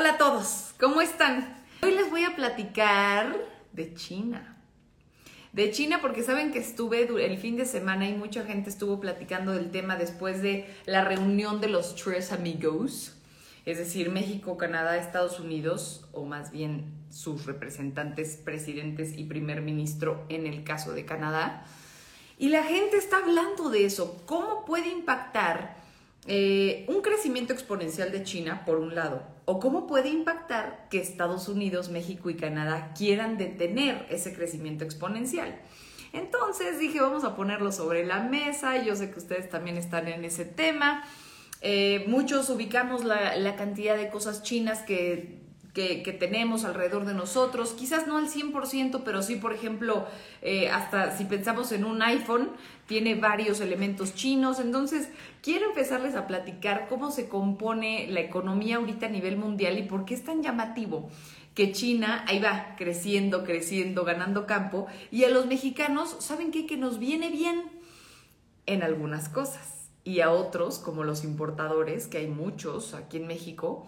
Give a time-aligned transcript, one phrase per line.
[0.00, 1.62] Hola a todos, ¿cómo están?
[1.82, 3.36] Hoy les voy a platicar
[3.72, 4.56] de China.
[5.52, 9.52] De China porque saben que estuve el fin de semana y mucha gente estuvo platicando
[9.52, 13.14] del tema después de la reunión de los tres amigos,
[13.66, 20.24] es decir, México, Canadá, Estados Unidos, o más bien sus representantes, presidentes y primer ministro
[20.30, 21.66] en el caso de Canadá.
[22.38, 25.76] Y la gente está hablando de eso, cómo puede impactar
[26.26, 31.48] eh, un crecimiento exponencial de China, por un lado, o cómo puede impactar que Estados
[31.48, 35.60] Unidos, México y Canadá quieran detener ese crecimiento exponencial.
[36.12, 40.24] Entonces dije, vamos a ponerlo sobre la mesa, yo sé que ustedes también están en
[40.24, 41.02] ese tema.
[41.62, 45.40] Eh, muchos ubicamos la, la cantidad de cosas chinas que
[45.74, 50.06] que, tenemos alrededor de nosotros, quizás no al 100%, pero sí, por ejemplo,
[50.42, 52.50] eh, hasta si pensamos en un iPhone,
[52.86, 54.58] tiene varios elementos chinos.
[54.58, 55.08] Entonces,
[55.42, 60.04] quiero empezarles a platicar cómo se compone la economía ahorita a nivel mundial y por
[60.04, 61.08] qué es tan llamativo
[61.54, 66.66] que China ahí va creciendo, creciendo, ganando campo, y a los mexicanos, ¿saben qué?
[66.66, 67.64] Que nos viene bien
[68.66, 69.90] en algunas cosas.
[70.02, 73.86] Y a otros, como los importadores, que hay muchos aquí en México,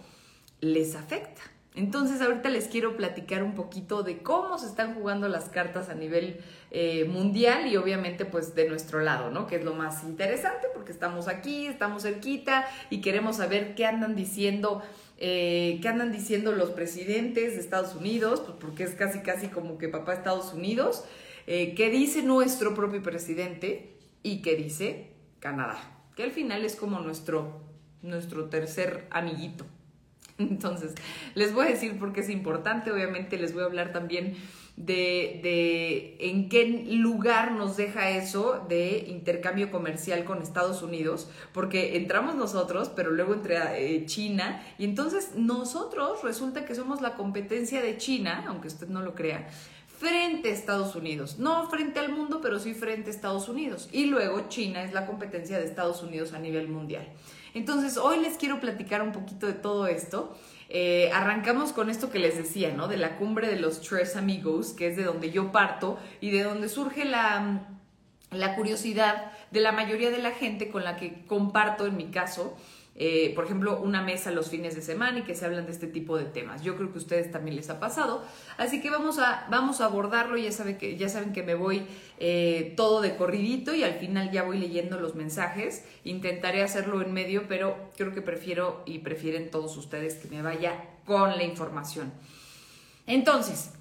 [0.61, 1.43] les afecta.
[1.75, 5.95] Entonces ahorita les quiero platicar un poquito de cómo se están jugando las cartas a
[5.95, 6.39] nivel
[6.71, 9.47] eh, mundial y obviamente pues de nuestro lado, ¿no?
[9.47, 14.15] Que es lo más interesante porque estamos aquí, estamos cerquita y queremos saber qué andan
[14.15, 14.83] diciendo,
[15.17, 19.79] eh, qué andan diciendo los presidentes de Estados Unidos, pues porque es casi casi como
[19.79, 21.05] que papá Estados Unidos,
[21.47, 25.79] eh, qué dice nuestro propio presidente y qué dice Canadá,
[26.17, 27.63] que al final es como nuestro,
[28.03, 29.65] nuestro tercer amiguito.
[30.51, 30.95] Entonces,
[31.35, 34.37] les voy a decir por qué es importante, obviamente les voy a hablar también
[34.77, 41.97] de, de, en qué lugar nos deja eso de intercambio comercial con Estados Unidos, porque
[41.97, 47.83] entramos nosotros, pero luego entra eh, China, y entonces nosotros resulta que somos la competencia
[47.83, 49.49] de China, aunque usted no lo crea,
[49.99, 54.07] frente a Estados Unidos, no frente al mundo, pero sí frente a Estados Unidos, y
[54.07, 57.07] luego China es la competencia de Estados Unidos a nivel mundial.
[57.55, 60.37] Entonces, hoy les quiero platicar un poquito de todo esto.
[60.69, 62.89] Eh, arrancamos con esto que les decía, ¿no?
[62.89, 66.43] De la cumbre de los tres amigos, que es de donde yo parto y de
[66.43, 67.67] donde surge la,
[68.31, 72.57] la curiosidad de la mayoría de la gente con la que comparto, en mi caso,
[72.95, 75.87] eh, por ejemplo, una mesa los fines de semana y que se hablan de este
[75.87, 76.63] tipo de temas.
[76.63, 78.23] Yo creo que a ustedes también les ha pasado.
[78.59, 80.37] Así que vamos a, vamos a abordarlo.
[80.37, 81.87] Ya, saben que, ya saben que me voy
[82.19, 85.85] eh, todo de corridito y al final ya voy leyendo los mensajes.
[86.05, 90.85] Intentaré hacerlo en medio, pero creo que prefiero y prefieren todos ustedes que me vaya
[91.07, 92.13] con la información.
[93.07, 93.73] Entonces,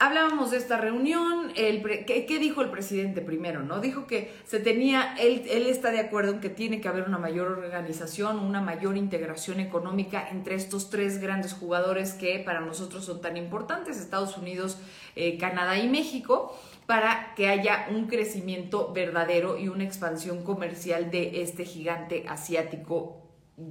[0.00, 3.62] hablábamos de esta reunión, el ¿qué, dijo el presidente primero?
[3.62, 3.80] ¿no?
[3.80, 7.18] Dijo que se tenía, él, él está de acuerdo en que tiene que haber una
[7.18, 13.20] mayor organización, una mayor integración económica entre estos tres grandes jugadores que para nosotros son
[13.20, 14.78] tan importantes, Estados Unidos,
[15.16, 21.42] eh, Canadá y México para que haya un crecimiento verdadero y una expansión comercial de
[21.42, 23.20] este gigante asiático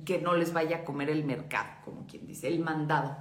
[0.05, 3.17] que no les vaya a comer el mercado, como quien dice, el mandado.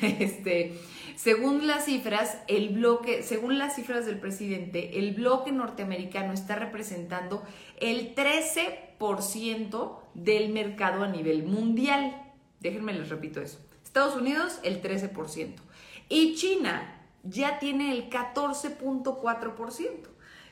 [0.02, 0.78] Este,
[1.18, 7.42] según las cifras, el bloque, según las cifras del presidente, el bloque norteamericano está representando
[7.80, 12.22] el 13% del mercado a nivel mundial.
[12.60, 13.58] Déjenme les repito eso.
[13.82, 15.56] Estados Unidos, el 13%.
[16.08, 19.90] Y China ya tiene el 14.4%.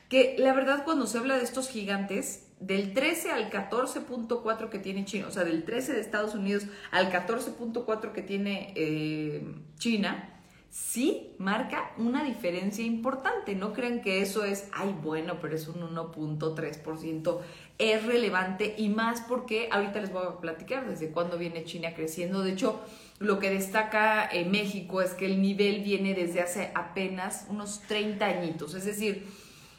[0.09, 5.05] Que la verdad cuando se habla de estos gigantes, del 13 al 14.4 que tiene
[5.05, 10.33] China, o sea, del 13 de Estados Unidos al 14.4 que tiene eh, China,
[10.69, 13.55] sí marca una diferencia importante.
[13.55, 17.39] No crean que eso es, ay, bueno, pero es un 1.3%.
[17.77, 22.41] Es relevante y más porque ahorita les voy a platicar desde cuándo viene China creciendo.
[22.41, 22.79] De hecho,
[23.19, 28.25] lo que destaca en México es que el nivel viene desde hace apenas unos 30
[28.25, 28.73] añitos.
[28.73, 29.25] Es decir,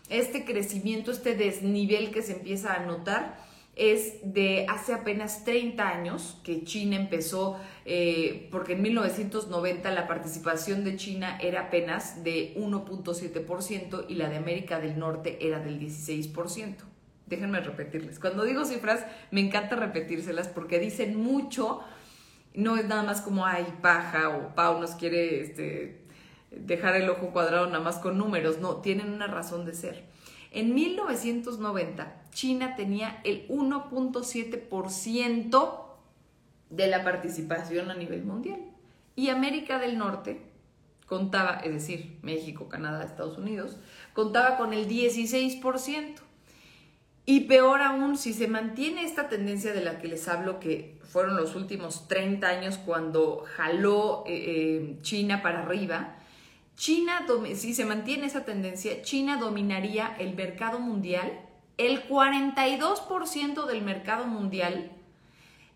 [0.09, 3.48] este crecimiento, este desnivel que se empieza a notar
[3.79, 10.85] es de hace apenas 30 años que China empezó, eh, porque en 1990 la participación
[10.85, 16.77] de China era apenas de 1.7% y la de América del Norte era del 16%.
[17.27, 18.19] Déjenme repetirles.
[18.19, 21.81] Cuando digo cifras, me encanta repetírselas porque dicen mucho.
[22.55, 26.09] No es nada más como, ay, paja o Pau nos quiere este,
[26.51, 30.08] dejar el ojo cuadrado nada más con números, no, tienen una razón de ser.
[30.51, 35.85] En 1990, China tenía el 1.7%
[36.71, 38.61] de la participación a nivel mundial
[39.17, 40.49] y América del Norte
[41.09, 43.79] contaba, es decir, México, Canadá, Estados Unidos,
[44.13, 46.21] contaba con el 16%.
[47.25, 51.37] Y peor aún, si se mantiene esta tendencia de la que les hablo, que fueron
[51.37, 56.18] los últimos 30 años cuando jaló eh, eh, China para arriba,
[56.79, 61.41] China, si se mantiene esa tendencia, China dominaría el mercado mundial,
[61.77, 64.93] el 42% del mercado mundial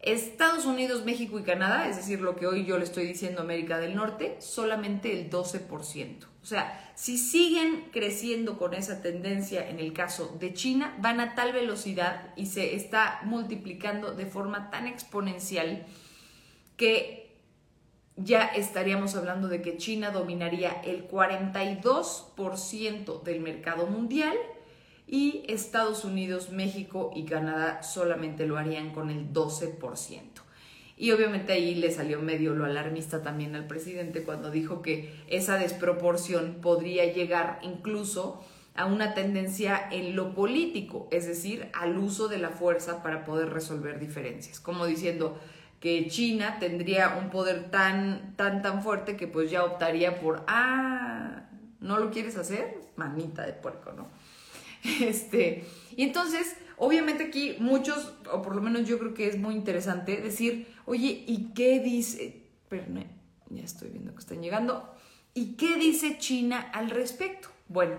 [0.02, 3.78] Estados Unidos, México y Canadá, es decir, lo que hoy yo le estoy diciendo América
[3.78, 6.25] del Norte, solamente el 12%.
[6.43, 11.37] O sea, si siguen creciendo con esa tendencia en el caso de China, van a
[11.37, 15.87] tal velocidad y se está multiplicando de forma tan exponencial
[16.76, 17.21] que
[18.17, 24.37] ya estaríamos hablando de que China dominaría el 42% del mercado mundial
[25.06, 30.20] y Estados Unidos, México y Canadá solamente lo harían con el 12%.
[30.97, 35.56] Y obviamente ahí le salió medio lo alarmista también al presidente cuando dijo que esa
[35.56, 38.44] desproporción podría llegar incluso
[38.75, 43.50] a una tendencia en lo político, es decir, al uso de la fuerza para poder
[43.50, 45.38] resolver diferencias, como diciendo
[45.82, 51.49] que China tendría un poder tan, tan, tan fuerte que pues ya optaría por, ah,
[51.81, 52.79] ¿no lo quieres hacer?
[52.94, 54.06] Manita de puerco, ¿no?
[55.00, 55.64] Este,
[55.96, 60.19] y entonces, obviamente aquí muchos, o por lo menos yo creo que es muy interesante
[60.19, 62.46] decir, oye, ¿y qué dice?
[62.69, 63.05] Perdón,
[63.50, 64.88] ya estoy viendo que están llegando.
[65.34, 67.49] ¿Y qué dice China al respecto?
[67.67, 67.96] Bueno,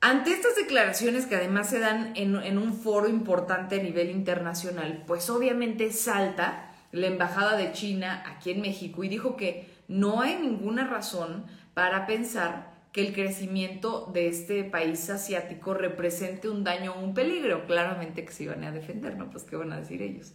[0.00, 5.28] ante estas declaraciones que además se dan en, un foro importante a nivel internacional, pues
[5.28, 10.86] obviamente salta la Embajada de China aquí en México y dijo que no hay ninguna
[10.86, 11.44] razón
[11.74, 17.66] para pensar que el crecimiento de este país asiático represente un daño o un peligro.
[17.66, 19.30] Claramente que se iban a defender, ¿no?
[19.30, 20.32] Pues qué van a decir ellos.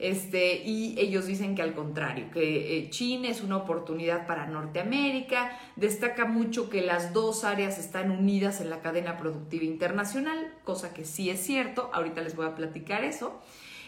[0.00, 5.58] Este, y ellos dicen que al contrario, que eh, China es una oportunidad para Norteamérica,
[5.76, 11.04] destaca mucho que las dos áreas están unidas en la cadena productiva internacional, cosa que
[11.04, 13.42] sí es cierto, ahorita les voy a platicar eso.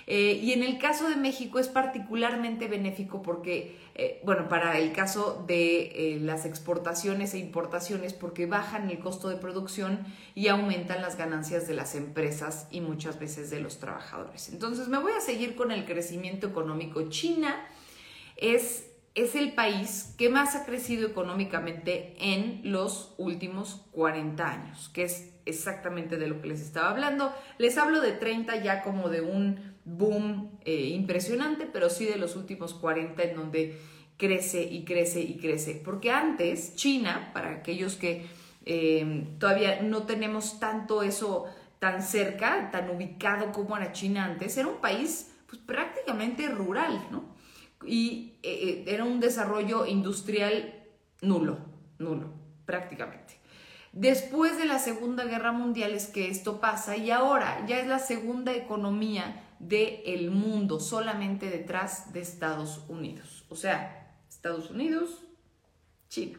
[0.07, 4.93] Eh, y en el caso de México es particularmente benéfico porque, eh, bueno, para el
[4.93, 10.05] caso de eh, las exportaciones e importaciones, porque bajan el costo de producción
[10.35, 14.49] y aumentan las ganancias de las empresas y muchas veces de los trabajadores.
[14.49, 17.09] Entonces, me voy a seguir con el crecimiento económico.
[17.09, 17.55] China
[18.37, 25.05] es es el país que más ha crecido económicamente en los últimos 40 años, que
[25.05, 27.35] es exactamente de lo que les estaba hablando.
[27.59, 32.37] Les hablo de 30 ya como de un boom eh, impresionante, pero sí de los
[32.37, 33.79] últimos 40 en donde
[34.17, 35.81] crece y crece y crece.
[35.85, 38.27] Porque antes China, para aquellos que
[38.65, 41.47] eh, todavía no tenemos tanto eso
[41.79, 47.35] tan cerca, tan ubicado como era China antes, era un país pues, prácticamente rural, ¿no?
[47.85, 50.73] Y eh, era un desarrollo industrial
[51.21, 51.59] nulo,
[51.99, 52.33] nulo,
[52.65, 53.41] prácticamente.
[53.93, 57.99] Después de la Segunda Guerra Mundial es que esto pasa y ahora ya es la
[57.99, 63.45] segunda economía del mundo, solamente detrás de Estados Unidos.
[63.49, 65.23] O sea, Estados Unidos,
[66.09, 66.39] China.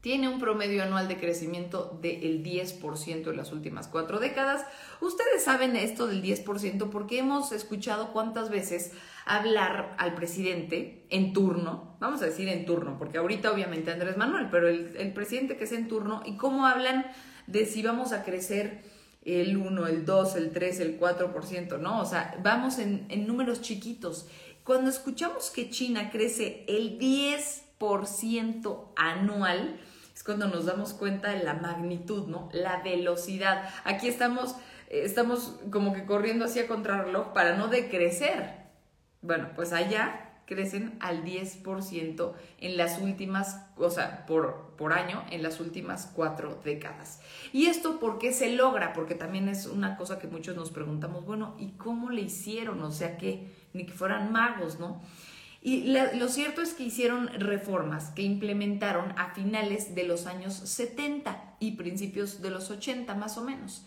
[0.00, 4.66] Tiene un promedio anual de crecimiento del 10% en las últimas cuatro décadas.
[5.00, 8.92] Ustedes saben esto del 10% porque hemos escuchado cuántas veces
[9.26, 14.48] hablar al presidente en turno, vamos a decir en turno, porque ahorita obviamente Andrés Manuel,
[14.50, 17.06] pero el, el presidente que es en turno y cómo hablan
[17.46, 18.82] de si vamos a crecer
[19.24, 22.00] el 1, el 2, el 3, el 4%, ¿no?
[22.00, 24.26] O sea, vamos en, números chiquitos.
[24.64, 29.80] Cuando escuchamos que China crece el 10% anual,
[30.14, 32.48] es cuando nos damos cuenta de la magnitud, ¿no?
[32.52, 33.68] La velocidad.
[33.84, 34.56] Aquí estamos,
[34.88, 38.62] eh, estamos como que corriendo hacia contrarreloj para no decrecer.
[39.20, 45.42] Bueno, pues allá crecen al 10% en las últimas, o sea, por, por año en
[45.42, 47.20] las últimas cuatro décadas.
[47.52, 48.92] ¿Y esto por qué se logra?
[48.92, 52.82] Porque también es una cosa que muchos nos preguntamos, bueno, ¿y cómo le hicieron?
[52.82, 55.00] O sea, que ni que fueran magos, ¿no?
[55.64, 61.54] Y lo cierto es que hicieron reformas que implementaron a finales de los años 70
[61.60, 63.86] y principios de los 80 más o menos.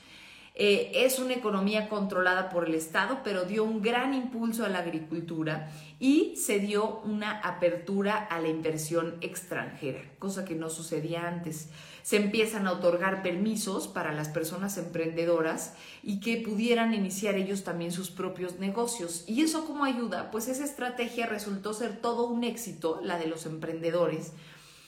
[0.57, 4.79] Eh, es una economía controlada por el Estado, pero dio un gran impulso a la
[4.79, 5.69] agricultura
[5.99, 11.67] y se dio una apertura a la inversión extranjera, cosa que no sucedía antes.
[12.03, 17.91] Se empiezan a otorgar permisos para las personas emprendedoras y que pudieran iniciar ellos también
[17.91, 19.25] sus propios negocios.
[19.27, 20.31] ¿Y eso cómo ayuda?
[20.31, 24.31] Pues esa estrategia resultó ser todo un éxito, la de los emprendedores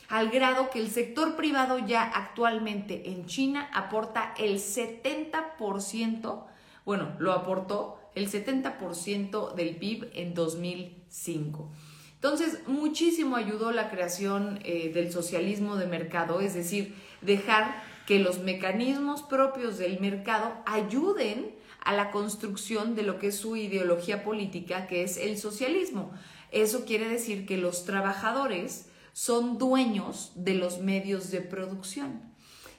[0.09, 6.43] al grado que el sector privado ya actualmente en China aporta el 70%,
[6.85, 11.71] bueno, lo aportó el 70% del PIB en 2005.
[12.15, 18.39] Entonces, muchísimo ayudó la creación eh, del socialismo de mercado, es decir, dejar que los
[18.39, 24.87] mecanismos propios del mercado ayuden a la construcción de lo que es su ideología política,
[24.87, 26.11] que es el socialismo.
[26.51, 28.86] Eso quiere decir que los trabajadores
[29.17, 32.21] son dueños de los medios de producción.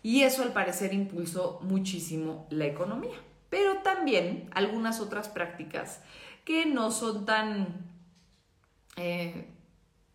[0.04, 3.16] Y eso al parecer impulsó muchísimo la economía.
[3.50, 6.00] Pero también algunas otras prácticas
[6.44, 7.90] que no son tan
[8.94, 9.48] eh,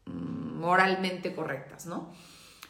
[0.05, 2.13] moralmente correctas, ¿no?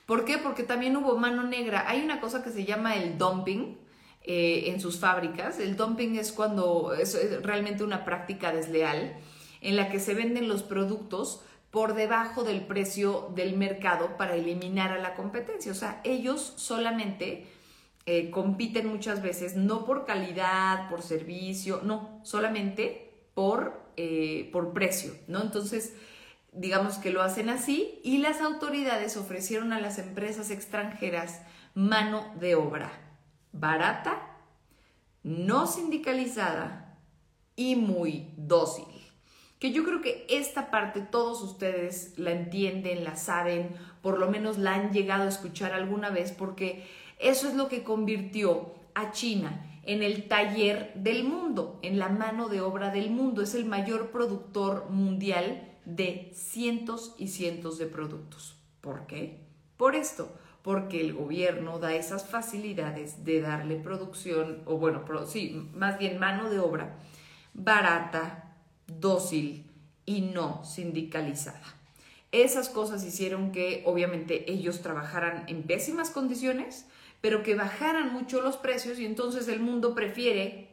[0.07, 0.39] ¿Por qué?
[0.39, 1.87] Porque también hubo mano negra.
[1.87, 3.77] Hay una cosa que se llama el dumping
[4.23, 5.59] eh, en sus fábricas.
[5.59, 9.15] El dumping es cuando es realmente una práctica desleal
[9.61, 14.91] en la que se venden los productos por debajo del precio del mercado para eliminar
[14.91, 15.71] a la competencia.
[15.71, 17.47] O sea, ellos solamente
[18.05, 25.15] eh, compiten muchas veces no por calidad, por servicio, no, solamente por, eh, por precio,
[25.27, 25.41] ¿no?
[25.41, 25.95] Entonces,
[26.51, 31.41] digamos que lo hacen así y las autoridades ofrecieron a las empresas extranjeras
[31.73, 32.91] mano de obra
[33.51, 34.37] barata,
[35.23, 36.99] no sindicalizada
[37.55, 39.02] y muy dócil.
[39.63, 43.69] Que yo creo que esta parte todos ustedes la entienden, la saben,
[44.01, 46.85] por lo menos la han llegado a escuchar alguna vez porque
[47.17, 52.49] eso es lo que convirtió a China en el taller del mundo, en la mano
[52.49, 53.41] de obra del mundo.
[53.41, 58.57] Es el mayor productor mundial de cientos y cientos de productos.
[58.81, 59.47] ¿Por qué?
[59.77, 60.29] Por esto,
[60.61, 66.49] porque el gobierno da esas facilidades de darle producción, o bueno, sí, más bien mano
[66.49, 66.97] de obra
[67.53, 68.42] barata,
[68.87, 69.65] dócil
[70.05, 71.75] y no sindicalizada.
[72.31, 76.87] Esas cosas hicieron que obviamente ellos trabajaran en pésimas condiciones,
[77.21, 80.69] pero que bajaran mucho los precios y entonces el mundo prefiere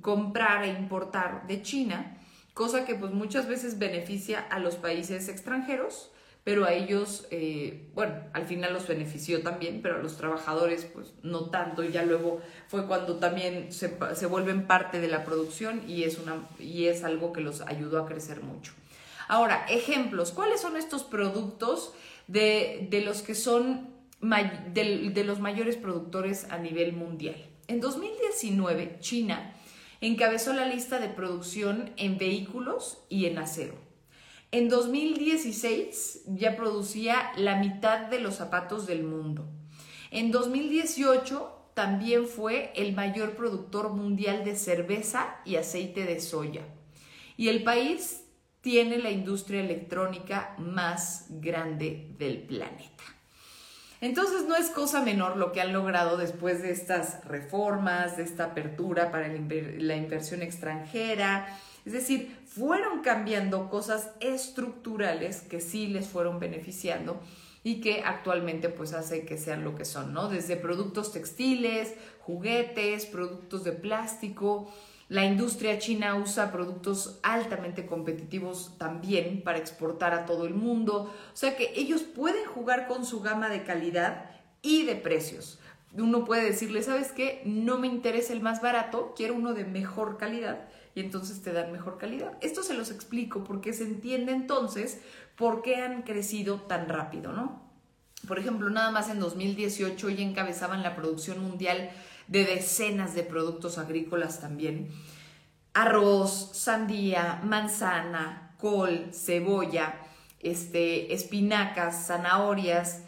[0.00, 2.18] comprar e importar de China
[2.54, 6.10] cosa que pues muchas veces beneficia a los países extranjeros,
[6.44, 11.14] pero a ellos, eh, bueno, al final los benefició también, pero a los trabajadores pues
[11.22, 13.88] no tanto, y ya luego fue cuando también se,
[14.26, 18.06] vuelven parte de la producción y es, una, y es algo que los ayudó a
[18.06, 18.72] crecer mucho.
[19.28, 21.92] Ahora, ejemplos, ¿cuáles son estos productos
[22.26, 27.36] de, los que son de los mayores productores a nivel mundial?
[27.68, 29.54] En 2019, China
[30.00, 33.74] encabezó la lista de producción en vehículos y en acero.
[34.54, 39.48] En 2016 ya producía la mitad de los zapatos del mundo.
[40.10, 46.66] En 2018 también fue el mayor productor mundial de cerveza y aceite de soya.
[47.38, 48.24] Y el país
[48.60, 53.04] tiene la industria electrónica más grande del planeta.
[54.02, 58.44] Entonces no es cosa menor lo que han logrado después de estas reformas, de esta
[58.44, 61.58] apertura para la inversión extranjera.
[61.86, 67.18] Es decir, fueron cambiando cosas estructurales que sí les fueron beneficiando
[67.64, 70.28] y que actualmente pues hace que sean lo que son, ¿no?
[70.28, 74.70] Desde productos textiles, juguetes, productos de plástico,
[75.08, 81.12] la industria china usa productos altamente competitivos también para exportar a todo el mundo.
[81.32, 84.30] O sea que ellos pueden jugar con su gama de calidad
[84.60, 85.58] y de precios.
[85.94, 87.42] Uno puede decirle, ¿sabes qué?
[87.44, 91.72] No me interesa el más barato, quiero uno de mejor calidad y entonces te dan
[91.72, 92.32] mejor calidad.
[92.40, 95.00] Esto se los explico porque se entiende entonces
[95.36, 97.62] por qué han crecido tan rápido, ¿no?
[98.28, 101.90] Por ejemplo, nada más en 2018 ya encabezaban la producción mundial
[102.28, 104.88] de decenas de productos agrícolas también.
[105.74, 109.96] Arroz, sandía, manzana, col, cebolla,
[110.40, 113.02] este, espinacas, zanahorias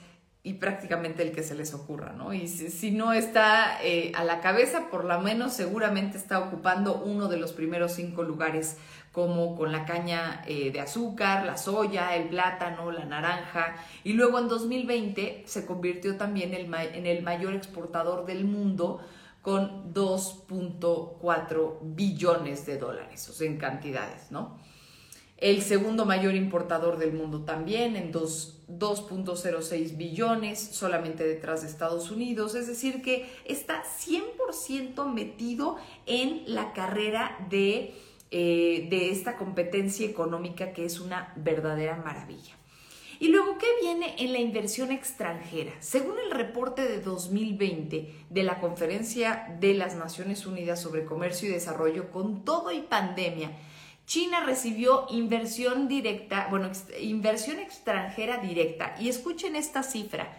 [0.47, 2.35] y prácticamente el que se les ocurra, ¿no?
[2.35, 7.29] Y si, no está eh, a la cabeza, por lo menos seguramente está ocupando uno
[7.29, 8.77] de los primeros cinco lugares
[9.11, 13.77] como con la caña eh, de azúcar, la soya, el plátano, la naranja.
[14.05, 19.01] Y luego en 2020 se convirtió también en el mayor exportador del mundo
[19.41, 24.59] con 2.4 billones de dólares, o sea, en cantidades, ¿no?
[25.37, 28.13] El segundo mayor importador del mundo también, en
[28.69, 32.55] 2.06 billones, solamente detrás de Estados Unidos.
[32.55, 37.95] Es decir, que está 100% metido en la carrera de
[38.37, 42.55] eh, de esta competencia económica que es una verdadera maravilla.
[43.21, 45.71] Y luego, ¿qué viene en la inversión extranjera?
[45.79, 51.53] Según el reporte de 2020 de la Conferencia de las Naciones Unidas sobre Comercio y
[51.53, 53.53] Desarrollo, con todo y pandemia,
[54.07, 56.71] China recibió inversión directa, bueno,
[57.01, 58.95] inversión extranjera directa.
[59.01, 60.37] Y escuchen esta cifra,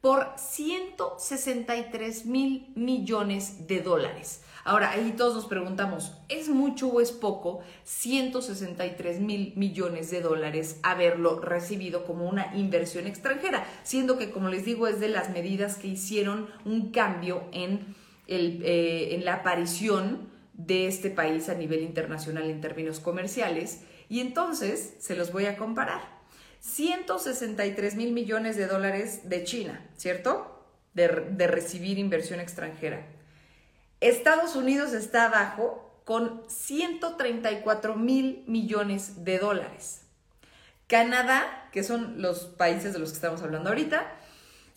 [0.00, 4.42] por 163 mil millones de dólares.
[4.64, 10.78] Ahora, ahí todos nos preguntamos, ¿es mucho o es poco 163 mil millones de dólares
[10.82, 13.66] haberlo recibido como una inversión extranjera?
[13.82, 17.96] Siendo que, como les digo, es de las medidas que hicieron un cambio en,
[18.26, 20.27] el, eh, en la aparición
[20.58, 23.80] de este país a nivel internacional en términos comerciales.
[24.10, 26.02] Y entonces se los voy a comparar.
[26.60, 30.66] 163 mil millones de dólares de China, ¿cierto?
[30.92, 33.06] De, de recibir inversión extranjera
[34.00, 40.02] Estados Unidos está abajo con 134 mil millones de dólares.
[40.86, 44.06] Canadá, que son los países de los que estamos hablando ahorita,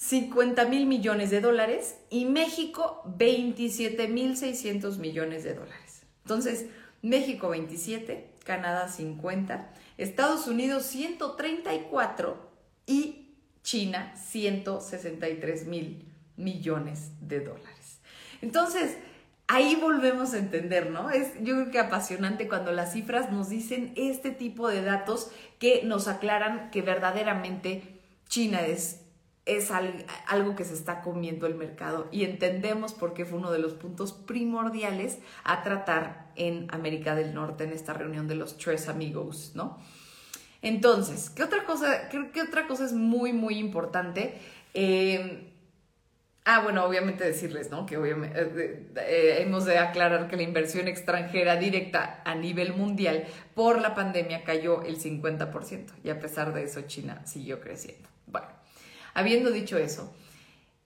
[0.01, 6.01] 50 mil millones de dólares y México 27 mil 600 millones de dólares.
[6.23, 6.65] Entonces,
[7.03, 12.51] México 27, Canadá 50, Estados Unidos 134
[12.87, 17.99] y China 163 mil millones de dólares.
[18.41, 18.97] Entonces,
[19.47, 21.11] ahí volvemos a entender, ¿no?
[21.11, 25.29] Es yo creo que apasionante cuando las cifras nos dicen este tipo de datos
[25.59, 27.83] que nos aclaran que verdaderamente
[28.27, 29.00] China es,
[29.45, 33.59] es algo que se está comiendo el mercado y entendemos por qué fue uno de
[33.59, 38.87] los puntos primordiales a tratar en América del Norte en esta reunión de los tres
[38.87, 39.79] amigos, ¿no?
[40.61, 44.39] Entonces, ¿qué otra cosa, qué, otra cosa es muy, muy importante?
[44.75, 45.51] Eh,
[46.43, 47.85] Ah, bueno, obviamente decirles, ¿no?
[47.85, 53.25] Que obviamente eh, eh, hemos de aclarar que la inversión extranjera directa a nivel mundial
[53.53, 58.09] por la pandemia cayó el 50% y a pesar de eso China siguió creciendo.
[58.25, 58.47] Bueno,
[59.13, 60.11] habiendo dicho eso,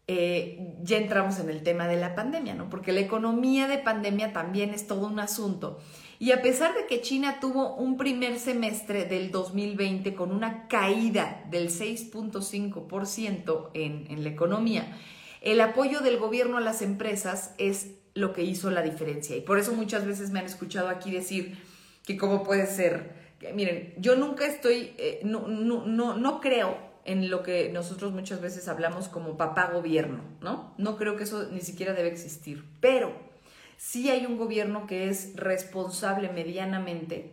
[0.07, 2.69] eh, ya entramos en el tema de la pandemia, ¿no?
[2.69, 5.79] Porque la economía de pandemia también es todo un asunto.
[6.19, 11.43] Y a pesar de que China tuvo un primer semestre del 2020 con una caída
[11.49, 14.95] del 6.5% en, en la economía,
[15.41, 19.35] el apoyo del gobierno a las empresas es lo que hizo la diferencia.
[19.35, 21.57] Y por eso muchas veces me han escuchado aquí decir
[22.05, 23.25] que cómo puede ser.
[23.53, 28.41] Miren, yo nunca estoy, eh, no, no, no, no creo en lo que nosotros muchas
[28.41, 30.73] veces hablamos como papá gobierno, ¿no?
[30.77, 32.65] No creo que eso ni siquiera debe existir.
[32.81, 33.13] Pero
[33.77, 37.31] sí hay un gobierno que es responsable medianamente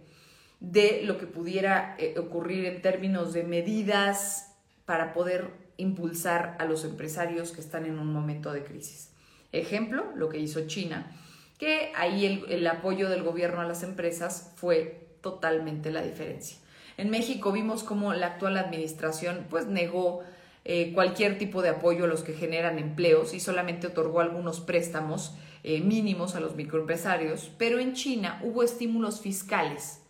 [0.61, 4.55] de lo que pudiera eh, ocurrir en términos de medidas
[4.85, 9.11] para poder impulsar a los empresarios que están en un momento de crisis.
[9.53, 11.11] Ejemplo, lo que hizo China,
[11.59, 16.59] que ahí el, apoyo del gobierno a las empresas fue totalmente la diferencia.
[16.97, 20.23] En México vimos cómo la actual administración pues negó
[20.65, 25.35] eh, cualquier tipo de apoyo a los que generan empleos y solamente otorgó algunos préstamos
[25.65, 30.03] eh, mínimos a los microempresarios, pero en China hubo estímulos fiscales.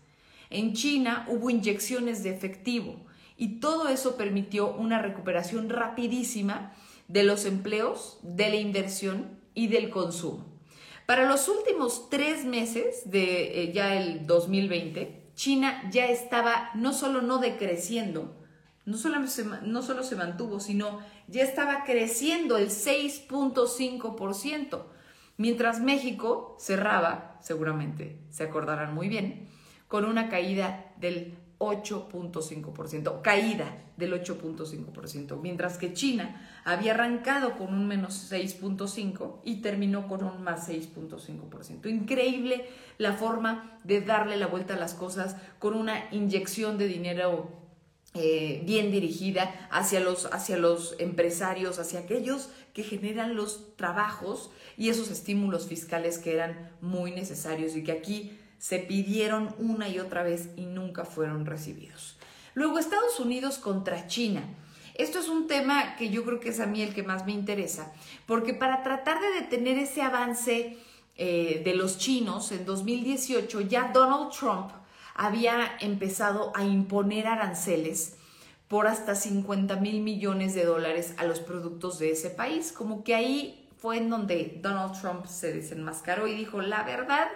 [0.50, 2.96] En China hubo inyecciones de efectivo
[3.38, 6.74] y todo eso permitió una recuperación rapidísima
[7.08, 10.46] de los empleos, de la inversión y del consumo.
[11.06, 17.22] Para los últimos tres meses de eh, ya el 2020, China ya estaba no solo
[17.22, 18.36] no decreciendo,
[18.84, 24.84] no solo, se, no solo se mantuvo, sino ya estaba creciendo el 6.5%,
[25.36, 29.48] mientras México cerraba, seguramente se acordarán muy bien,
[29.88, 37.86] con una caída del 8.5%, caída del 8.5%, mientras que China había arrancado con un
[37.86, 41.88] menos 6.5% y terminó con un más 6.5%.
[41.88, 42.66] Increíble
[42.98, 47.62] la forma de darle la vuelta a las cosas con una inyección de dinero
[48.14, 54.88] eh, bien dirigida hacia los, hacia los empresarios, hacia aquellos que generan los trabajos y
[54.88, 60.22] esos estímulos fiscales que eran muy necesarios y que aquí se pidieron una y otra
[60.22, 62.16] vez y nunca fueron recibidos.
[62.54, 64.44] Luego Estados Unidos contra China.
[64.94, 67.32] Esto es un tema que yo creo que es a mí el que más me
[67.32, 67.92] interesa,
[68.24, 70.78] porque para tratar de detener ese avance
[71.16, 74.70] eh, de los chinos, en 2018 ya Donald Trump
[75.16, 78.14] había empezado a imponer aranceles
[78.68, 82.70] por hasta 50 mil millones de dólares a los productos de ese país.
[82.70, 87.26] Como que ahí fue en donde Donald Trump se desenmascaró y dijo, la verdad,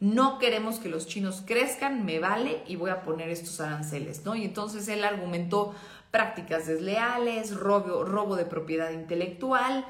[0.00, 4.36] no queremos que los chinos crezcan, me vale y voy a poner estos aranceles, ¿no?
[4.36, 5.74] Y entonces él argumentó
[6.10, 9.84] prácticas desleales, robo, robo de propiedad intelectual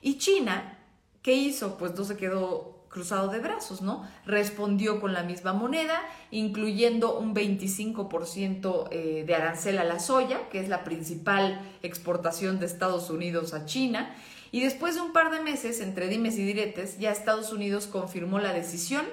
[0.00, 0.78] y China,
[1.22, 1.78] ¿qué hizo?
[1.78, 4.06] Pues no se quedó cruzado de brazos, ¿no?
[4.26, 10.60] Respondió con la misma moneda, incluyendo un 25% eh, de arancel a la soya, que
[10.60, 14.14] es la principal exportación de Estados Unidos a China.
[14.50, 18.38] Y después de un par de meses, entre dimes y diretes, ya Estados Unidos confirmó
[18.40, 19.06] la decisión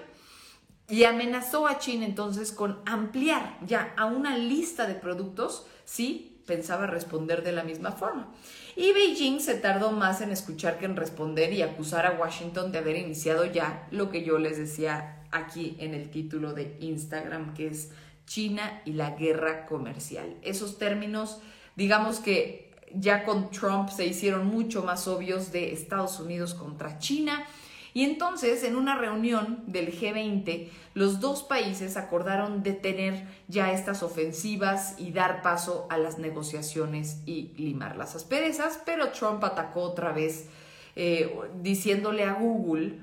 [0.90, 6.30] y amenazó a China entonces con ampliar ya a una lista de productos, ¿sí?
[6.50, 8.34] pensaba responder de la misma forma.
[8.76, 12.80] Y Beijing se tardó más en escuchar que en responder y acusar a Washington de
[12.80, 17.68] haber iniciado ya lo que yo les decía aquí en el título de Instagram, que
[17.68, 17.92] es
[18.26, 20.38] China y la guerra comercial.
[20.42, 21.40] Esos términos,
[21.76, 27.46] digamos que ya con Trump se hicieron mucho más obvios de Estados Unidos contra China.
[27.94, 34.96] Y entonces, en una reunión del G20, los dos países acordaron detener ya estas ofensivas
[34.98, 40.48] y dar paso a las negociaciones y limar las asperezas, pero Trump atacó otra vez
[40.96, 43.00] eh, diciéndole a Google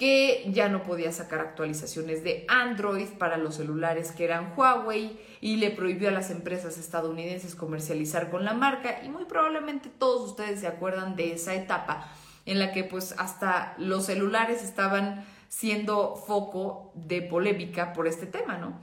[0.00, 5.56] que ya no podía sacar actualizaciones de Android para los celulares que eran Huawei y
[5.56, 9.02] le prohibió a las empresas estadounidenses comercializar con la marca.
[9.04, 12.10] Y muy probablemente todos ustedes se acuerdan de esa etapa
[12.50, 18.58] en la que pues hasta los celulares estaban siendo foco de polémica por este tema,
[18.58, 18.80] ¿no?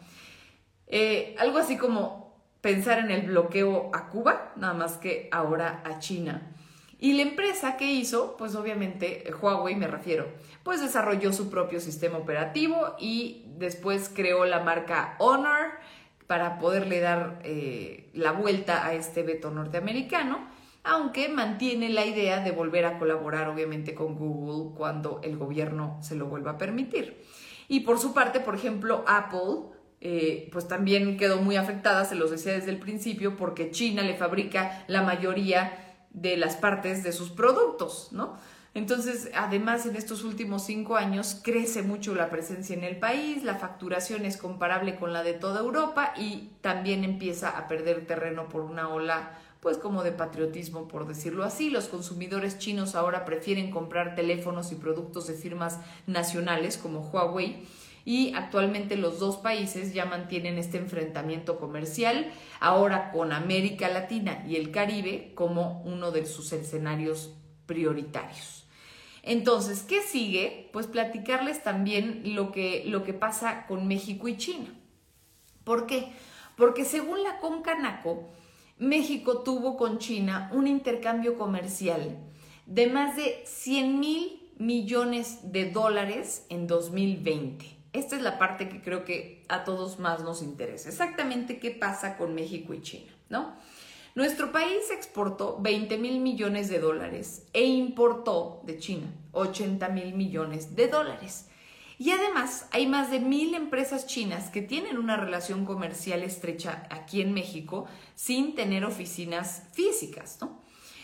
[0.88, 6.00] Eh, algo así como pensar en el bloqueo a Cuba, nada más que ahora a
[6.00, 6.54] China.
[7.00, 10.28] Y la empresa que hizo, pues obviamente Huawei me refiero,
[10.64, 15.74] pues desarrolló su propio sistema operativo y después creó la marca Honor
[16.26, 20.48] para poderle dar eh, la vuelta a este veto norteamericano,
[20.88, 26.16] aunque mantiene la idea de volver a colaborar obviamente con Google cuando el gobierno se
[26.16, 27.24] lo vuelva a permitir.
[27.68, 32.32] Y por su parte, por ejemplo, Apple, eh, pues también quedó muy afectada, se los
[32.32, 37.32] decía desde el principio, porque China le fabrica la mayoría de las partes de sus
[37.32, 38.38] productos, ¿no?
[38.74, 43.56] Entonces, además, en estos últimos cinco años crece mucho la presencia en el país, la
[43.56, 48.62] facturación es comparable con la de toda Europa y también empieza a perder terreno por
[48.62, 49.32] una ola,
[49.68, 51.70] pues como de patriotismo, por decirlo así.
[51.70, 57.66] Los consumidores chinos ahora prefieren comprar teléfonos y productos de firmas nacionales como Huawei
[58.06, 64.56] y actualmente los dos países ya mantienen este enfrentamiento comercial, ahora con América Latina y
[64.56, 68.66] el Caribe como uno de sus escenarios prioritarios.
[69.22, 70.70] Entonces, ¿qué sigue?
[70.72, 74.74] Pues platicarles también lo que, lo que pasa con México y China.
[75.66, 76.14] ¿Por qué?
[76.56, 78.30] Porque según la Concanaco,
[78.80, 82.16] México tuvo con China un intercambio comercial
[82.68, 87.66] de más de 100 mil millones de dólares en 2020.
[87.94, 90.90] Esta es la parte que creo que a todos más nos interesa.
[90.90, 93.56] Exactamente qué pasa con México y China, ¿no?
[94.14, 100.76] Nuestro país exportó 20 mil millones de dólares e importó de China 80 mil millones
[100.76, 101.50] de dólares.
[102.00, 107.22] Y además hay más de mil empresas chinas que tienen una relación comercial estrecha aquí
[107.22, 110.62] en México sin tener oficinas físicas, ¿no?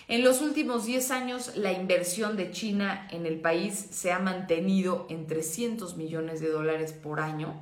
[0.07, 5.07] En los últimos 10 años, la inversión de China en el país se ha mantenido
[5.09, 7.55] en 300 millones de dólares por año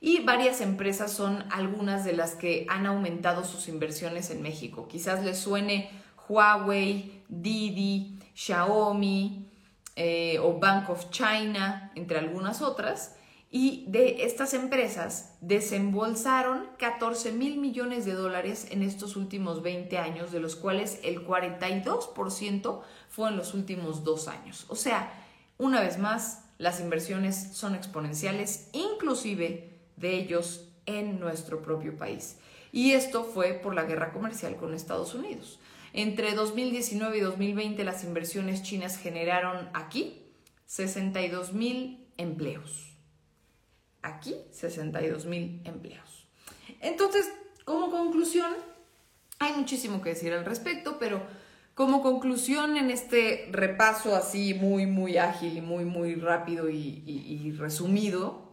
[0.00, 4.88] y varias empresas son algunas de las que han aumentado sus inversiones en México.
[4.88, 5.90] Quizás les suene
[6.28, 9.47] Huawei, Didi, Xiaomi
[9.98, 13.16] eh, o Bank of China, entre algunas otras
[13.50, 20.32] y de estas empresas desembolsaron 14 mil millones de dólares en estos últimos 20 años,
[20.32, 24.66] de los cuales el 42% fue en los últimos dos años.
[24.68, 25.10] O sea,
[25.56, 32.36] una vez más, las inversiones son exponenciales, inclusive de ellos en nuestro propio país.
[32.70, 35.58] Y esto fue por la guerra comercial con Estados Unidos.
[35.98, 40.22] Entre 2019 y 2020 las inversiones chinas generaron aquí
[40.66, 42.88] 62 mil empleos
[44.02, 46.26] aquí 62 mil empleos.
[46.80, 47.28] Entonces,
[47.64, 48.52] como conclusión,
[49.38, 51.22] hay muchísimo que decir al respecto, pero
[51.74, 57.52] como conclusión en este repaso así muy, muy ágil y muy, muy rápido y, y
[57.52, 58.48] resumido,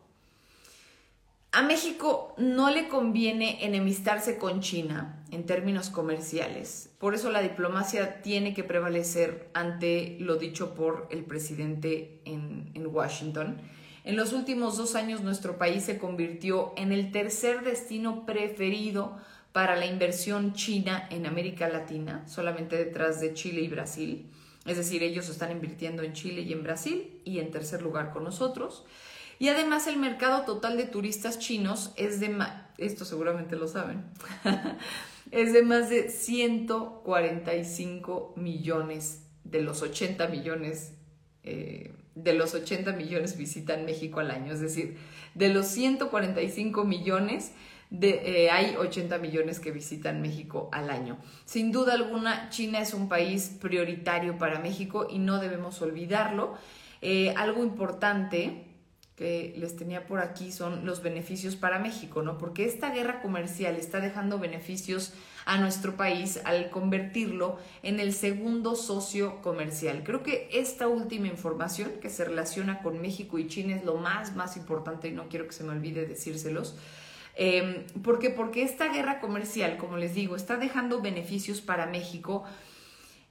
[1.51, 6.89] a México no le conviene enemistarse con China en términos comerciales.
[6.97, 12.87] Por eso la diplomacia tiene que prevalecer ante lo dicho por el presidente en, en
[12.87, 13.61] Washington
[14.05, 19.17] en los últimos dos años nuestro país se convirtió en el tercer destino preferido
[19.51, 24.29] para la inversión china en América Latina, solamente detrás de Chile y Brasil.
[24.65, 28.23] Es decir, ellos están invirtiendo en Chile y en Brasil y en tercer lugar con
[28.23, 28.85] nosotros.
[29.39, 32.37] Y además el mercado total de turistas chinos es de,
[32.77, 34.03] esto seguramente lo saben,
[35.31, 40.93] es de más de 145 millones de los 80 millones
[41.43, 44.53] eh, de los 80 millones visitan México al año.
[44.53, 44.97] Es decir,
[45.35, 47.51] de los 145 millones,
[47.89, 51.17] de, eh, hay 80 millones que visitan México al año.
[51.43, 56.55] Sin duda alguna, China es un país prioritario para México y no debemos olvidarlo.
[57.01, 58.63] Eh, algo importante
[59.15, 62.37] que les tenía por aquí son los beneficios para México, ¿no?
[62.37, 65.13] Porque esta guerra comercial está dejando beneficios
[65.45, 70.03] a nuestro país al convertirlo en el segundo socio comercial.
[70.03, 74.35] Creo que esta última información que se relaciona con México y China es lo más,
[74.35, 76.75] más importante y no quiero que se me olvide decírselos.
[77.37, 78.29] Eh, ¿Por qué?
[78.31, 82.43] Porque esta guerra comercial, como les digo, está dejando beneficios para México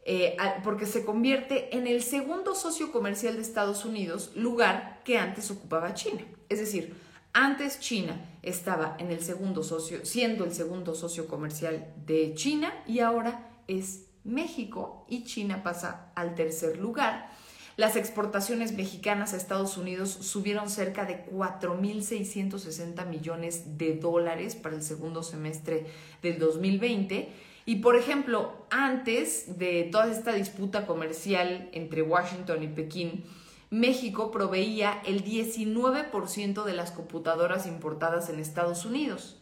[0.06, 5.50] eh, porque se convierte en el segundo socio comercial de Estados Unidos, lugar que antes
[5.50, 6.20] ocupaba China.
[6.50, 6.94] Es decir,
[7.32, 13.00] antes China estaba en el segundo socio, siendo el segundo socio comercial de China y
[13.00, 17.30] ahora es México y China pasa al tercer lugar.
[17.76, 24.82] Las exportaciones mexicanas a Estados Unidos subieron cerca de 4.660 millones de dólares para el
[24.82, 25.86] segundo semestre
[26.22, 27.32] del 2020
[27.66, 33.24] y por ejemplo, antes de toda esta disputa comercial entre Washington y Pekín,
[33.70, 39.40] México proveía el 19% de las computadoras importadas en Estados Unidos.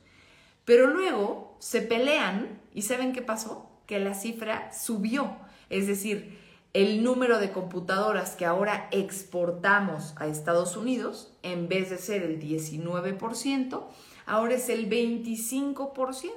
[0.64, 3.68] Pero luego se pelean y ¿saben qué pasó?
[3.87, 5.37] Que la cifra subió.
[5.68, 6.38] Es decir,
[6.72, 12.40] el número de computadoras que ahora exportamos a Estados Unidos, en vez de ser el
[12.40, 13.82] 19%,
[14.26, 16.30] ahora es el 25%.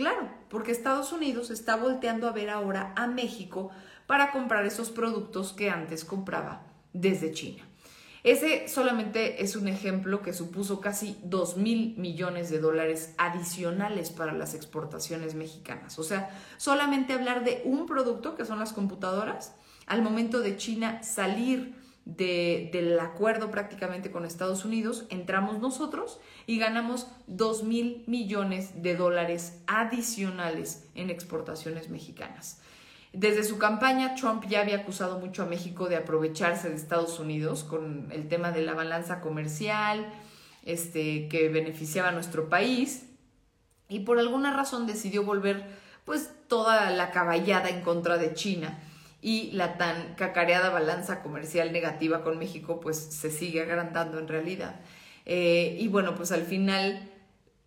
[0.00, 3.70] Claro, porque Estados Unidos está volteando a ver ahora a México
[4.06, 6.62] para comprar esos productos que antes compraba
[6.94, 7.68] desde China.
[8.24, 14.32] Ese solamente es un ejemplo que supuso casi 2 mil millones de dólares adicionales para
[14.32, 15.98] las exportaciones mexicanas.
[15.98, 21.02] O sea, solamente hablar de un producto, que son las computadoras, al momento de China
[21.02, 28.96] salir del acuerdo prácticamente con Estados Unidos, entramos nosotros y ganamos 2 mil millones de
[28.96, 32.60] dólares adicionales en exportaciones mexicanas.
[33.12, 37.64] Desde su campaña, Trump ya había acusado mucho a México de aprovecharse de Estados Unidos
[37.64, 40.12] con el tema de la balanza comercial
[40.64, 43.06] este, que beneficiaba a nuestro país
[43.88, 45.64] y por alguna razón decidió volver
[46.04, 48.78] pues toda la caballada en contra de China
[49.22, 54.80] y la tan cacareada balanza comercial negativa con México pues se sigue agrandando en realidad.
[55.26, 57.08] Eh, y bueno, pues al final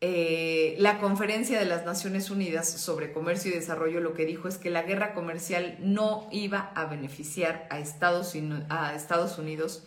[0.02, 4.58] eh, la conferencia de las Naciones Unidas sobre comercio y desarrollo lo que dijo es
[4.58, 8.34] que la guerra comercial no iba a beneficiar a Estados,
[8.70, 9.84] a Estados Unidos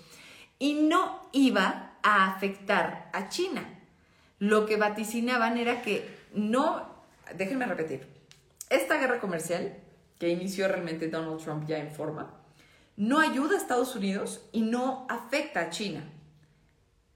[0.58, 3.68] y no iba a afectar a China.
[4.38, 7.04] Lo que vaticinaban era que no,
[7.36, 8.06] déjenme repetir,
[8.70, 9.76] esta guerra comercial
[10.18, 12.34] que inició realmente Donald Trump ya en forma,
[12.96, 16.10] no ayuda a Estados Unidos y no afecta a China,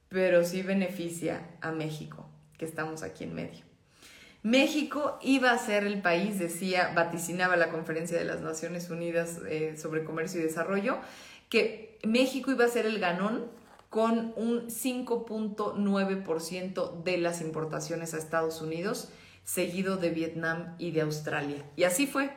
[0.09, 3.65] pero sí beneficia a México, que estamos aquí en medio.
[4.43, 9.77] México iba a ser el país, decía, vaticinaba la conferencia de las Naciones Unidas eh,
[9.77, 10.99] sobre Comercio y Desarrollo,
[11.51, 13.51] que México iba a ser el ganón
[13.91, 19.11] con un 5.9% de las importaciones a Estados Unidos,
[19.45, 21.63] seguido de Vietnam y de Australia.
[21.77, 22.31] Y así fue.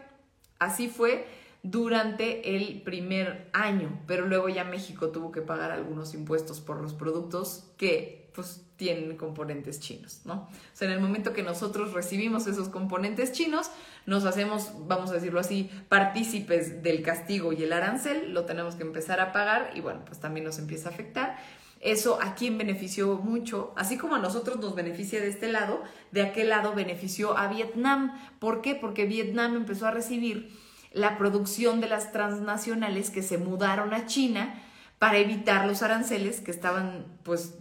[0.59, 1.27] Así fue
[1.63, 6.93] durante el primer año, pero luego ya México tuvo que pagar algunos impuestos por los
[6.93, 10.33] productos que pues tienen componentes chinos, ¿no?
[10.33, 13.69] O sea, en el momento que nosotros recibimos esos componentes chinos,
[14.05, 18.83] nos hacemos, vamos a decirlo así, partícipes del castigo y el arancel, lo tenemos que
[18.83, 21.37] empezar a pagar y bueno, pues también nos empieza a afectar.
[21.83, 26.21] Eso a quién benefició mucho, así como a nosotros nos beneficia de este lado, de
[26.21, 28.17] aquel lado benefició a Vietnam.
[28.39, 28.73] ¿Por qué?
[28.73, 30.57] Porque Vietnam empezó a recibir
[30.93, 34.61] la producción de las transnacionales que se mudaron a China
[34.97, 37.57] para evitar los aranceles que estaban, pues,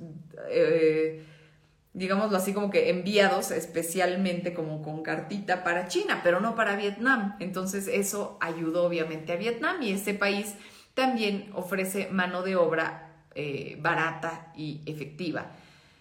[0.51, 1.27] eh,
[1.93, 7.35] digámoslo así, como que enviados especialmente como con cartita para China, pero no para Vietnam.
[7.41, 10.55] Entonces eso ayudó obviamente a Vietnam y este país
[10.95, 15.53] también ofrece mano de obra eh, barata y efectiva.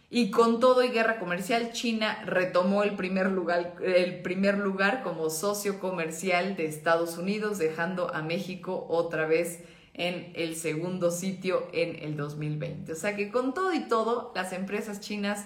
[0.10, 5.30] Y con todo y guerra comercial, China retomó el primer, lugar, el primer lugar como
[5.30, 9.62] socio comercial de Estados Unidos, dejando a México otra vez
[9.94, 12.92] en el segundo sitio en el 2020.
[12.92, 15.46] O sea que con todo y todo, las empresas chinas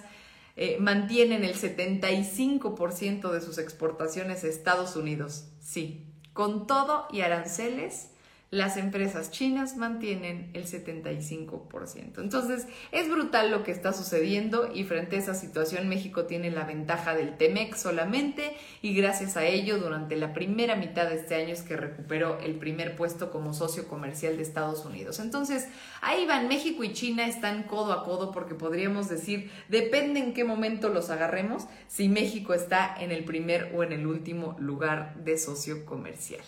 [0.56, 5.44] eh, mantienen el 75% de sus exportaciones a Estados Unidos.
[5.60, 8.10] Sí, con todo y aranceles
[8.50, 12.18] las empresas chinas mantienen el 75%.
[12.18, 16.64] Entonces, es brutal lo que está sucediendo y frente a esa situación México tiene la
[16.64, 21.52] ventaja del TEMEC solamente y gracias a ello durante la primera mitad de este año
[21.52, 25.18] es que recuperó el primer puesto como socio comercial de Estados Unidos.
[25.18, 25.66] Entonces,
[26.00, 30.44] ahí van, México y China están codo a codo porque podríamos decir, depende en qué
[30.44, 35.36] momento los agarremos, si México está en el primer o en el último lugar de
[35.36, 36.44] socio comercial.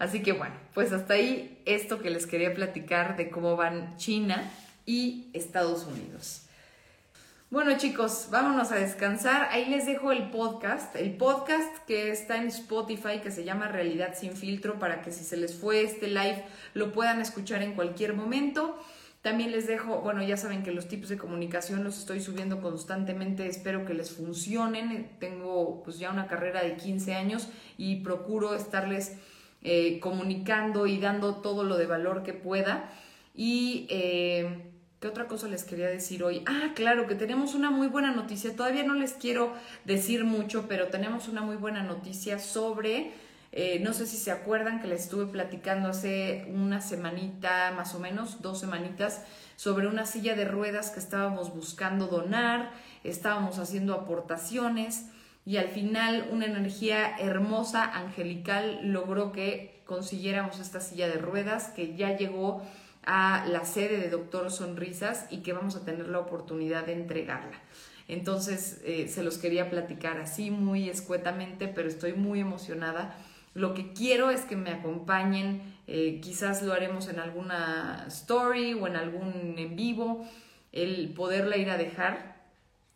[0.00, 4.50] Así que bueno, pues hasta ahí esto que les quería platicar de cómo van China
[4.86, 6.46] y Estados Unidos.
[7.50, 9.48] Bueno chicos, vámonos a descansar.
[9.50, 14.14] Ahí les dejo el podcast, el podcast que está en Spotify que se llama Realidad
[14.18, 18.14] sin filtro para que si se les fue este live lo puedan escuchar en cualquier
[18.14, 18.82] momento.
[19.20, 23.46] También les dejo, bueno, ya saben que los tipos de comunicación los estoy subiendo constantemente,
[23.46, 25.10] espero que les funcionen.
[25.18, 29.18] Tengo pues ya una carrera de 15 años y procuro estarles
[29.62, 32.90] eh, comunicando y dando todo lo de valor que pueda.
[33.34, 34.70] Y eh,
[35.00, 36.42] ¿Qué otra cosa les quería decir hoy?
[36.44, 38.54] Ah, claro, que tenemos una muy buena noticia.
[38.54, 39.54] Todavía no les quiero
[39.86, 43.12] decir mucho, pero tenemos una muy buena noticia sobre,
[43.50, 47.98] eh, no sé si se acuerdan que les estuve platicando hace una semanita, más o
[47.98, 49.24] menos, dos semanitas,
[49.56, 52.70] sobre una silla de ruedas que estábamos buscando donar,
[53.02, 55.06] estábamos haciendo aportaciones
[55.44, 61.96] y al final una energía hermosa, angelical, logró que consiguiéramos esta silla de ruedas que
[61.96, 62.62] ya llegó
[63.04, 67.58] a la sede de Doctor Sonrisas y que vamos a tener la oportunidad de entregarla.
[68.06, 73.16] Entonces, eh, se los quería platicar así muy escuetamente, pero estoy muy emocionada.
[73.54, 78.86] Lo que quiero es que me acompañen, eh, quizás lo haremos en alguna story o
[78.86, 80.24] en algún en vivo,
[80.72, 82.29] el poderla ir a dejar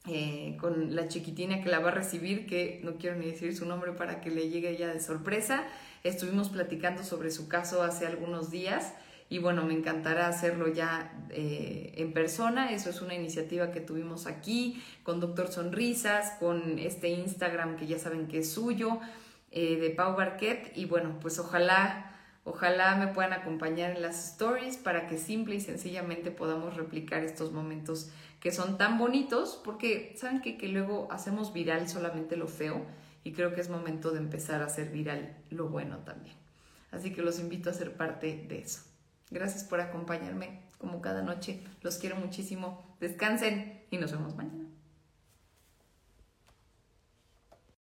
[0.06, 3.64] eh, con la chiquitina que la va a recibir, que no quiero ni decir su
[3.64, 5.64] nombre para que le llegue ya de sorpresa.
[6.02, 8.92] Estuvimos platicando sobre su caso hace algunos días
[9.30, 12.72] y bueno, me encantará hacerlo ya eh, en persona.
[12.72, 17.98] Eso es una iniciativa que tuvimos aquí con Doctor Sonrisas, con este Instagram que ya
[17.98, 19.00] saben que es suyo,
[19.50, 20.72] eh, de Pau Barquet.
[20.76, 22.14] Y bueno, pues ojalá,
[22.44, 27.52] ojalá me puedan acompañar en las stories para que simple y sencillamente podamos replicar estos
[27.52, 28.10] momentos
[28.44, 32.84] que son tan bonitos, porque saben que, luego hacemos viral solamente lo feo
[33.24, 36.36] y creo que es momento de empezar a hacer viral lo bueno también.
[36.92, 38.82] Así que los invito a ser parte de eso.
[39.30, 41.62] Gracias por acompañarme como cada noche.
[41.80, 42.84] Los quiero muchísimo.
[43.00, 44.63] Descansen y nos vemos mañana.